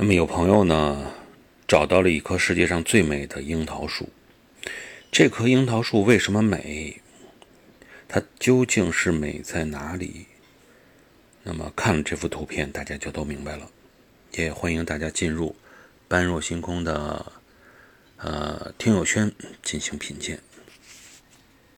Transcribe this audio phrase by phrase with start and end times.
[0.00, 1.12] 那么有朋友呢
[1.66, 4.08] 找到了一棵世界上最美的樱桃树。
[5.10, 7.00] 这棵樱桃树为什么美？
[8.06, 10.26] 它究竟是美在哪里？
[11.42, 13.68] 那么看了这幅图片大家就都明白了。
[14.34, 15.56] 也欢迎大家进入
[16.06, 17.32] 般若星空的
[18.18, 19.32] 呃听友圈
[19.64, 20.38] 进行品鉴。